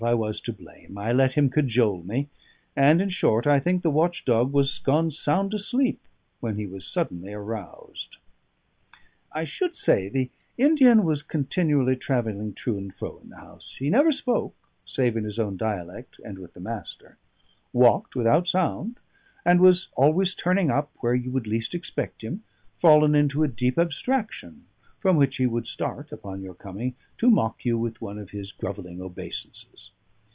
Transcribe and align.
I 0.03 0.15
was 0.15 0.41
to 0.41 0.51
blame; 0.51 0.97
I 0.97 1.11
let 1.11 1.33
him 1.33 1.51
cajole 1.51 2.01
me, 2.01 2.27
and, 2.75 3.03
in 3.03 3.09
short, 3.09 3.45
I 3.45 3.59
think 3.59 3.83
the 3.83 3.91
watch 3.91 4.25
dog 4.25 4.51
was 4.51 4.79
gone 4.79 5.11
sound 5.11 5.53
asleep, 5.53 5.99
when 6.39 6.55
he 6.55 6.65
was 6.65 6.87
suddenly 6.87 7.33
aroused. 7.33 8.17
I 9.31 9.43
should 9.43 9.75
say 9.75 10.09
the 10.09 10.31
Indian 10.57 11.03
was 11.03 11.21
continually 11.21 11.95
travelling 11.95 12.51
to 12.55 12.79
and 12.79 12.91
fro 12.91 13.19
in 13.19 13.29
the 13.29 13.35
house. 13.37 13.75
He 13.75 13.91
never 13.91 14.11
spoke, 14.11 14.55
save 14.87 15.15
in 15.15 15.23
his 15.23 15.37
own 15.37 15.55
dialect 15.55 16.19
and 16.25 16.39
with 16.39 16.55
the 16.55 16.61
Master; 16.61 17.17
walked 17.71 18.15
without 18.15 18.47
sound; 18.47 18.97
and 19.45 19.61
was 19.61 19.89
always 19.95 20.33
turning 20.33 20.71
up 20.71 20.89
where 21.01 21.13
you 21.13 21.29
would 21.29 21.45
least 21.45 21.75
expect 21.75 22.23
him, 22.23 22.41
fallen 22.79 23.13
into 23.13 23.43
a 23.43 23.47
deep 23.47 23.77
abstraction, 23.77 24.65
from 24.97 25.17
which 25.17 25.37
he 25.37 25.47
would 25.47 25.65
start 25.65 26.11
(upon 26.11 26.43
your 26.43 26.53
coming) 26.53 26.93
to 27.17 27.27
mock 27.27 27.65
you 27.65 27.75
with 27.75 27.99
one 27.99 28.19
of 28.19 28.29
his 28.29 28.51
grovelling 28.51 29.01
obeisances. 29.01 29.89